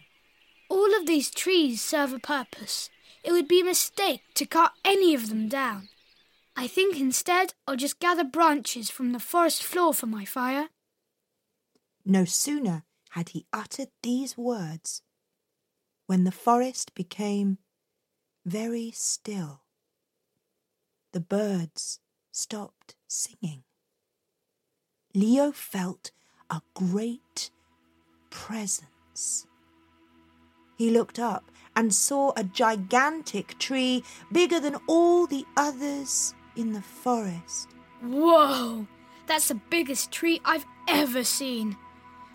All 0.71 0.99
of 0.99 1.05
these 1.05 1.31
trees 1.31 1.83
serve 1.83 2.15
a 2.15 2.19
purpose. 2.19 2.89
It 3.27 3.33
would 3.33 3.49
be 3.49 3.61
a 3.61 3.65
mistake 3.65 4.23
to 4.35 4.47
cut 4.47 4.73
any 4.85 5.13
of 5.13 5.29
them 5.29 5.49
down. 5.49 5.89
I 6.57 6.69
think 6.69 6.97
instead 6.97 7.55
I'll 7.67 7.75
just 7.75 7.99
gather 7.99 8.23
branches 8.23 8.89
from 8.89 9.11
the 9.11 9.19
forest 9.19 9.65
floor 9.65 9.93
for 9.93 10.07
my 10.07 10.25
fire. 10.25 10.69
No 12.05 12.25
sooner 12.25 12.85
had 13.11 13.31
he 13.31 13.45
uttered 13.53 13.89
these 14.05 14.39
words 14.39 15.03
when 16.07 16.23
the 16.23 16.31
forest 16.31 16.95
became 16.95 17.59
very 18.45 18.93
still. 18.93 19.63
The 21.13 21.21
birds 21.21 21.99
stopped 22.31 22.95
singing. 23.09 23.65
Leo 25.15 25.51
felt 25.51 26.13
a 26.49 26.63
great 26.75 27.51
presence. 28.31 29.49
He 30.79 30.91
looked 30.91 31.19
up 31.19 31.51
and 31.77 31.95
saw 31.95 32.33
a 32.37 32.43
gigantic 32.43 33.59
tree 33.59 34.03
bigger 34.33 34.59
than 34.59 34.77
all 34.89 35.27
the 35.27 35.45
others 35.57 36.35
in 36.57 36.73
the 36.73 36.83
forest. 36.83 37.69
Whoa! 38.03 38.87
That's 39.27 39.49
the 39.49 39.61
biggest 39.71 40.11
tree 40.11 40.41
I've 40.45 40.67
ever 40.89 41.23
seen. 41.23 41.77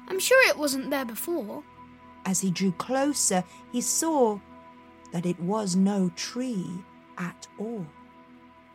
I'm 0.07 0.19
sure 0.19 0.47
it 0.47 0.57
wasn't 0.57 0.91
there 0.91 1.05
before. 1.05 1.63
As 2.25 2.39
he 2.41 2.51
drew 2.51 2.71
closer, 2.73 3.43
he 3.71 3.81
saw 3.81 4.39
that 5.11 5.25
it 5.25 5.39
was 5.39 5.75
no 5.75 6.11
tree 6.15 6.65
at 7.17 7.47
all. 7.57 7.85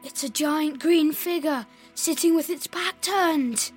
It's 0.03 0.25
a 0.25 0.29
giant 0.29 0.81
green 0.81 1.13
figure 1.13 1.67
sitting 1.95 2.35
with 2.35 2.51
its 2.51 2.67
back 2.67 3.01
turned. 3.01 3.71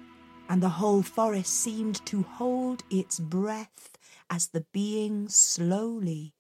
And 0.47 0.63
the 0.63 0.69
whole 0.69 1.03
forest 1.03 1.53
seemed 1.53 2.03
to 2.07 2.23
hold 2.23 2.83
its 2.89 3.19
breath 3.19 3.97
as 4.29 4.47
the 4.47 4.65
being 4.71 5.27
slowly 5.27 6.33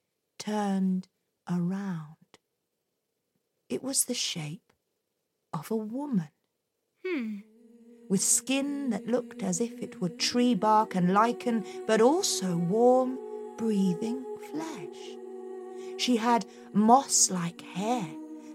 turned 0.49 1.07
around. 1.47 2.15
It 3.69 3.83
was 3.83 4.05
the 4.05 4.15
shape 4.15 4.73
of 5.53 5.69
a 5.69 5.75
woman. 5.75 6.29
Hmm. 7.05 7.37
With 8.09 8.21
skin 8.21 8.89
that 8.89 9.05
looked 9.05 9.43
as 9.43 9.61
if 9.61 9.79
it 9.79 10.01
were 10.01 10.09
tree 10.09 10.55
bark 10.55 10.95
and 10.95 11.13
lichen, 11.13 11.63
but 11.85 12.01
also 12.01 12.57
warm, 12.57 13.19
breathing 13.57 14.25
flesh. 14.51 15.17
She 15.97 16.17
had 16.17 16.47
moss 16.73 17.29
like 17.29 17.61
hair 17.61 18.07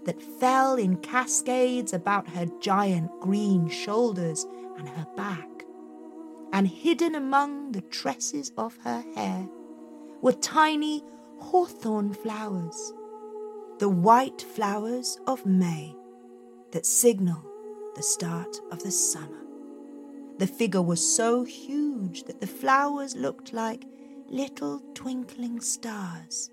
that 0.05 0.21
fell 0.21 0.75
in 0.75 0.97
cascades 0.97 1.93
about 1.93 2.27
her 2.27 2.45
giant 2.59 3.09
green 3.21 3.69
shoulders 3.69 4.45
and 4.77 4.89
her 4.89 5.07
back. 5.15 5.47
And 6.51 6.67
hidden 6.67 7.15
among 7.15 7.71
the 7.71 7.81
tresses 7.81 8.51
of 8.57 8.77
her 8.83 9.01
hair 9.15 9.47
were 10.21 10.33
tiny 10.33 11.01
hawthorn 11.45 12.13
flowers, 12.13 12.93
the 13.77 13.89
white 13.89 14.41
flowers 14.41 15.19
of 15.27 15.45
May 15.45 15.95
that 16.71 16.85
signal 16.85 17.41
the 17.95 18.03
start 18.03 18.59
of 18.71 18.83
the 18.83 18.91
summer. 18.91 19.43
The 20.39 20.47
figure 20.47 20.81
was 20.81 21.15
so 21.15 21.43
huge 21.43 22.23
that 22.23 22.41
the 22.41 22.47
flowers 22.47 23.15
looked 23.15 23.53
like 23.53 23.85
little 24.27 24.81
twinkling 24.95 25.61
stars. 25.61 26.49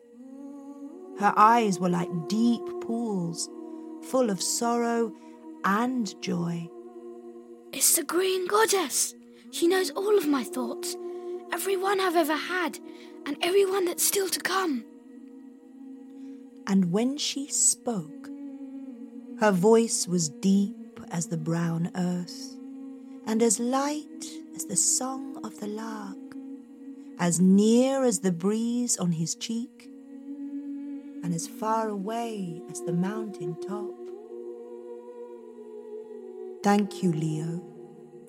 Her 1.19 1.33
eyes 1.37 1.81
were 1.81 1.89
like 1.89 2.11
deep 2.29 2.63
pools, 2.83 3.49
full 4.03 4.31
of 4.31 4.43
sorrow 4.43 5.13
and 5.65 6.21
joy. 6.21 6.69
It's 7.73 7.97
the 7.97 8.05
Green 8.05 8.47
Goddess. 8.47 9.15
She 9.51 9.69
knows 9.69 9.91
all 9.91 10.17
of 10.19 10.29
my 10.29 10.45
thoughts, 10.45 10.97
every 11.53 11.77
one 11.77 12.01
I've 12.01 12.17
ever 12.17 12.37
had, 12.37 12.79
and 13.27 13.37
every 13.43 13.65
one 13.65 13.85
that's 13.85 14.05
still 14.05 14.29
to 14.29 14.41
come. 14.41 14.85
And 16.67 16.93
when 16.93 17.19
she 17.19 17.49
spoke, 17.49 18.29
her 19.41 19.53
voice 19.53 20.07
was 20.07 20.29
deep 20.29 21.01
as 21.11 21.27
the 21.27 21.37
brown 21.37 21.91
earth, 21.97 22.57
and 23.27 23.43
as 23.43 23.59
light 23.59 24.27
as 24.55 24.67
the 24.67 24.77
song 24.77 25.45
of 25.45 25.59
the 25.61 25.67
lark, 25.67 26.17
as 27.19 27.41
near 27.41 28.05
as 28.05 28.21
the 28.21 28.33
breeze 28.33 28.97
on 28.99 29.13
his 29.13 29.35
cheek, 29.35 29.91
and 31.23 31.35
as 31.35 31.47
far 31.47 31.89
away 31.89 32.63
as 32.71 32.81
the 32.83 32.93
mountain 32.93 33.57
top. 33.61 33.95
Thank 36.63 37.03
you, 37.03 37.13
Leo, 37.13 37.61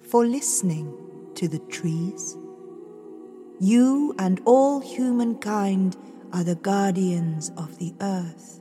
for 0.02 0.26
listening 0.26 0.92
to 1.36 1.48
the 1.48 1.60
trees. 1.60 2.36
You 3.60 4.16
and 4.20 4.42
all 4.46 4.80
humankind 4.80 5.96
are 6.34 6.44
the 6.44 6.56
guardians 6.56 7.52
of 7.56 7.78
the 7.78 7.94
earth, 8.02 8.60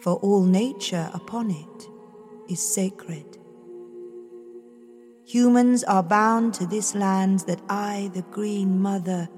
for 0.00 0.14
all 0.16 0.44
nature 0.44 1.10
upon 1.14 1.50
it 1.50 1.88
is 2.48 2.60
sacred. 2.60 3.38
Humans 5.24 5.84
are 5.84 6.02
bound 6.02 6.54
to 6.54 6.66
this 6.66 6.94
land 6.94 7.40
that 7.40 7.60
I, 7.68 8.10
the 8.14 8.22
Green 8.22 8.80
Mother, 8.80 9.28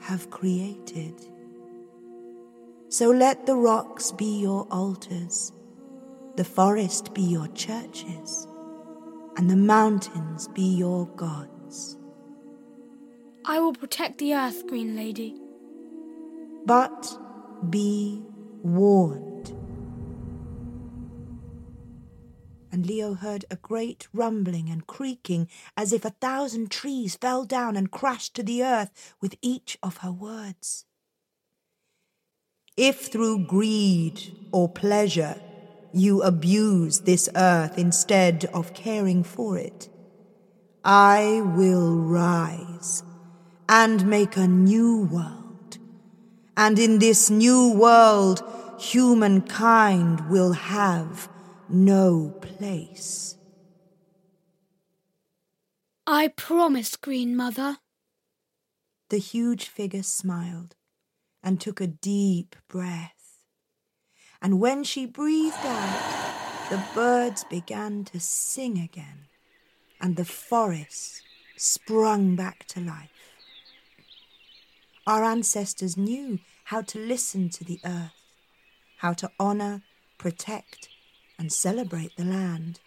have 0.00 0.30
created. 0.30 1.14
So 2.88 3.10
let 3.10 3.46
the 3.46 3.56
rocks 3.56 4.12
be 4.12 4.40
your 4.40 4.66
altars, 4.70 5.52
the 6.36 6.44
forest 6.44 7.14
be 7.14 7.22
your 7.22 7.48
churches, 7.48 8.46
and 9.36 9.48
the 9.48 9.56
mountains 9.56 10.48
be 10.48 10.74
your 10.76 11.06
gods. 11.16 11.96
I 13.50 13.58
will 13.58 13.72
protect 13.72 14.18
the 14.18 14.32
earth, 14.32 14.64
Green 14.68 14.94
Lady. 14.94 15.34
But 16.66 17.18
be 17.68 18.22
warned. 18.62 19.48
And 22.70 22.86
Leo 22.86 23.14
heard 23.14 23.46
a 23.50 23.56
great 23.56 24.06
rumbling 24.12 24.68
and 24.70 24.86
creaking 24.86 25.48
as 25.76 25.92
if 25.92 26.04
a 26.04 26.10
thousand 26.10 26.70
trees 26.70 27.16
fell 27.16 27.44
down 27.44 27.74
and 27.74 27.90
crashed 27.90 28.36
to 28.36 28.44
the 28.44 28.62
earth 28.62 29.16
with 29.20 29.34
each 29.42 29.76
of 29.82 29.96
her 29.96 30.12
words. 30.12 30.84
If 32.76 33.08
through 33.10 33.46
greed 33.46 34.20
or 34.52 34.68
pleasure 34.68 35.34
you 35.92 36.22
abuse 36.22 37.00
this 37.00 37.28
earth 37.34 37.76
instead 37.78 38.44
of 38.54 38.74
caring 38.74 39.24
for 39.24 39.58
it, 39.58 39.88
I 40.84 41.42
will 41.56 41.96
rise 41.96 43.02
and 43.70 44.04
make 44.04 44.36
a 44.36 44.48
new 44.48 45.02
world. 45.12 45.78
And 46.56 46.76
in 46.76 46.98
this 46.98 47.30
new 47.30 47.72
world, 47.72 48.42
humankind 48.80 50.28
will 50.28 50.54
have 50.54 51.28
no 51.68 52.34
place. 52.40 53.36
I 56.04 56.26
promise, 56.26 56.96
Green 56.96 57.36
Mother. 57.36 57.76
The 59.08 59.18
huge 59.18 59.66
figure 59.66 60.02
smiled 60.02 60.74
and 61.40 61.60
took 61.60 61.80
a 61.80 61.86
deep 61.86 62.56
breath. 62.66 63.38
And 64.42 64.58
when 64.58 64.82
she 64.82 65.06
breathed 65.06 65.64
out, 65.64 66.66
the 66.70 66.82
birds 66.92 67.44
began 67.44 68.04
to 68.06 68.18
sing 68.18 68.78
again, 68.78 69.28
and 70.00 70.16
the 70.16 70.24
forest 70.24 71.22
sprung 71.56 72.34
back 72.34 72.66
to 72.68 72.80
life. 72.80 73.29
Our 75.06 75.24
ancestors 75.24 75.96
knew 75.96 76.38
how 76.64 76.82
to 76.82 76.98
listen 76.98 77.48
to 77.50 77.64
the 77.64 77.80
earth, 77.84 78.22
how 78.98 79.12
to 79.14 79.30
honour, 79.40 79.82
protect, 80.18 80.88
and 81.38 81.52
celebrate 81.52 82.16
the 82.16 82.24
land. 82.24 82.80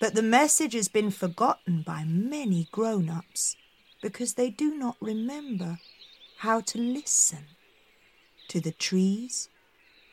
But 0.00 0.14
the 0.14 0.22
message 0.22 0.72
has 0.72 0.88
been 0.88 1.10
forgotten 1.10 1.82
by 1.82 2.04
many 2.04 2.68
grown 2.72 3.10
ups 3.10 3.56
because 4.00 4.34
they 4.34 4.48
do 4.48 4.74
not 4.74 4.96
remember 5.00 5.78
how 6.38 6.60
to 6.60 6.78
listen 6.78 7.44
to 8.48 8.60
the 8.60 8.72
trees 8.72 9.50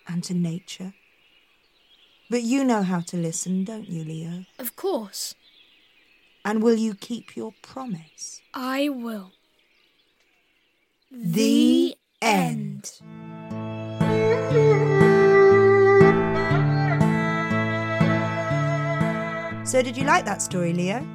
and 0.08 0.24
to 0.26 0.34
nature. 0.34 0.94
But 2.30 2.42
you 2.44 2.66
know 2.66 2.84
how 2.84 3.00
to 3.00 3.18
listen, 3.18 3.64
don't 3.64 3.88
you, 3.88 4.04
Leo? 4.04 4.46
Of 4.60 4.76
course. 4.76 5.36
And 6.44 6.62
will 6.62 6.76
you 6.76 6.94
keep 6.94 7.38
your 7.38 7.54
promise? 7.62 8.42
I 8.54 8.90
will. 8.90 9.32
The 11.10 11.96
end. 12.22 12.86
So, 19.66 19.82
did 19.82 19.96
you 19.96 20.04
like 20.04 20.26
that 20.26 20.42
story, 20.42 20.74
Leo? 20.74 21.06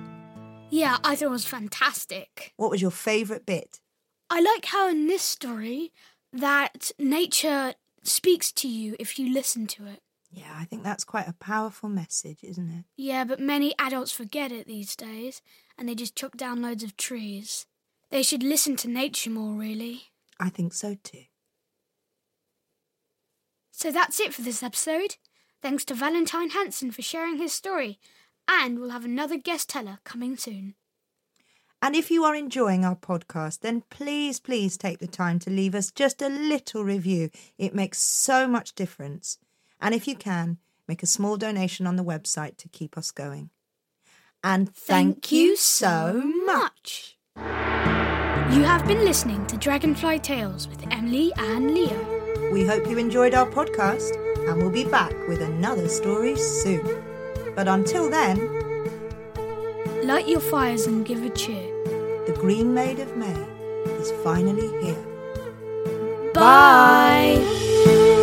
Yeah, 0.70 0.96
I 1.04 1.14
thought 1.14 1.26
it 1.26 1.30
was 1.30 1.44
fantastic. 1.44 2.54
What 2.56 2.70
was 2.70 2.80
your 2.80 2.90
favourite 2.90 3.44
bit? 3.44 3.80
I 4.30 4.40
like 4.40 4.64
how 4.64 4.88
in 4.88 5.08
this 5.08 5.22
story 5.22 5.92
that 6.32 6.90
nature 6.98 7.74
speaks 8.02 8.50
to 8.52 8.68
you 8.68 8.96
if 8.98 9.18
you 9.18 9.30
listen 9.32 9.66
to 9.68 9.86
it. 9.86 10.00
Yeah, 10.30 10.54
I 10.56 10.64
think 10.64 10.82
that's 10.82 11.04
quite 11.04 11.28
a 11.28 11.34
powerful 11.34 11.90
message, 11.90 12.38
isn't 12.42 12.70
it? 12.70 12.84
Yeah, 12.96 13.24
but 13.24 13.40
many 13.40 13.74
adults 13.78 14.12
forget 14.12 14.50
it 14.50 14.66
these 14.66 14.96
days 14.96 15.42
and 15.76 15.86
they 15.86 15.94
just 15.94 16.16
chop 16.16 16.38
down 16.38 16.62
loads 16.62 16.82
of 16.82 16.96
trees. 16.96 17.66
They 18.12 18.22
should 18.22 18.42
listen 18.42 18.76
to 18.76 18.88
nature 18.88 19.30
more, 19.30 19.54
really. 19.54 20.12
I 20.38 20.50
think 20.50 20.74
so 20.74 20.98
too. 21.02 21.24
So 23.70 23.90
that's 23.90 24.20
it 24.20 24.34
for 24.34 24.42
this 24.42 24.62
episode. 24.62 25.16
Thanks 25.62 25.82
to 25.86 25.94
Valentine 25.94 26.50
Hansen 26.50 26.90
for 26.90 27.00
sharing 27.00 27.38
his 27.38 27.54
story, 27.54 27.98
and 28.46 28.78
we'll 28.78 28.90
have 28.90 29.06
another 29.06 29.38
guest 29.38 29.70
teller 29.70 29.98
coming 30.04 30.36
soon. 30.36 30.74
And 31.80 31.96
if 31.96 32.10
you 32.10 32.22
are 32.24 32.34
enjoying 32.34 32.84
our 32.84 32.94
podcast, 32.94 33.60
then 33.60 33.82
please, 33.88 34.38
please 34.38 34.76
take 34.76 34.98
the 34.98 35.06
time 35.06 35.38
to 35.40 35.50
leave 35.50 35.74
us 35.74 35.90
just 35.90 36.20
a 36.20 36.28
little 36.28 36.84
review. 36.84 37.30
It 37.56 37.74
makes 37.74 37.98
so 37.98 38.46
much 38.46 38.74
difference. 38.74 39.38
And 39.80 39.94
if 39.94 40.06
you 40.06 40.16
can, 40.16 40.58
make 40.86 41.02
a 41.02 41.06
small 41.06 41.38
donation 41.38 41.86
on 41.86 41.96
the 41.96 42.04
website 42.04 42.58
to 42.58 42.68
keep 42.68 42.98
us 42.98 43.10
going. 43.10 43.48
And 44.44 44.72
thank, 44.74 45.32
you 45.32 45.56
so 45.56 46.22
much. 46.44 47.16
You 48.50 48.64
have 48.64 48.86
been 48.86 49.04
listening 49.04 49.46
to 49.46 49.56
Dragonfly 49.56 50.18
Tales 50.20 50.68
with 50.68 50.82
Emily 50.90 51.32
and 51.36 51.72
Leo. 51.74 52.50
We 52.52 52.66
hope 52.66 52.86
you 52.88 52.98
enjoyed 52.98 53.34
our 53.34 53.46
podcast 53.46 54.14
and 54.48 54.58
we'll 54.58 54.70
be 54.70 54.84
back 54.84 55.12
with 55.28 55.40
another 55.40 55.88
story 55.88 56.36
soon. 56.36 57.02
But 57.54 57.68
until 57.68 58.10
then, 58.10 58.38
Light 60.04 60.26
your 60.28 60.40
fires 60.40 60.86
and 60.86 61.06
give 61.06 61.22
a 61.22 61.30
cheer. 61.30 61.64
the 62.26 62.32
Green 62.40 62.74
Maid 62.74 62.98
of 62.98 63.16
May 63.16 63.38
is 64.00 64.10
finally 64.24 64.68
here. 64.84 66.32
Bye. 66.34 68.18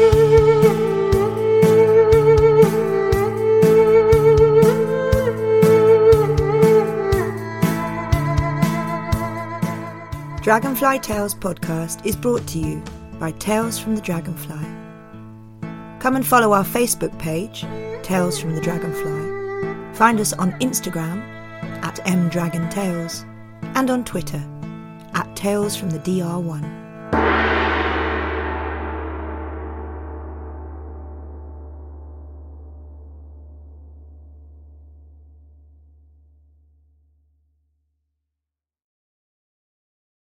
Dragonfly 10.50 10.98
Tales 11.02 11.36
podcast 11.36 12.04
is 12.08 12.16
brought 12.16 12.48
to 12.48 12.58
you 12.58 12.84
by 13.20 13.30
Tales 13.34 13.78
from 13.78 13.94
the 13.94 14.02
Dragonfly. 14.02 14.58
Come 16.00 16.16
and 16.16 16.26
follow 16.26 16.54
our 16.54 16.64
Facebook 16.64 17.16
page, 17.20 17.62
Tales 18.02 18.40
from 18.40 18.56
the 18.56 18.62
Dragonfly. 18.62 19.94
Find 19.96 20.20
us 20.20 20.34
on 20.34 20.54
Instagram 20.54 21.22
at 21.84 21.98
mdragontales 21.98 23.26
and 23.76 23.92
on 23.92 24.04
Twitter 24.04 24.44
at 25.14 25.36
Tales 25.36 25.76
from 25.76 25.92
the 25.92 26.00
DR1. 26.00 26.89